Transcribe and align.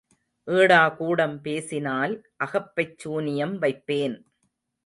ஏடாகூடம் 0.47 1.35
பேசினால் 1.41 2.15
அகப்பைச் 2.37 2.97
சூனியம் 2.97 3.55
வைப்பேன். 3.57 4.17